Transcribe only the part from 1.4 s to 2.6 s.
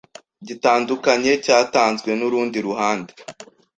cyatanzwe n urundi